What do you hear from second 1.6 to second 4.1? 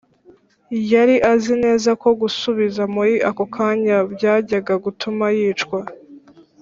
neza ko gusubiza muri ako kanya